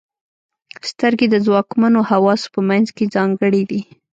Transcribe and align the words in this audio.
•سترګې 0.89 1.27
د 1.29 1.35
ځواکمنو 1.45 1.99
حواسو 2.09 2.47
په 2.55 2.61
منځ 2.69 2.87
کې 2.95 3.11
ځانګړې 3.15 3.61
دي. 3.69 3.81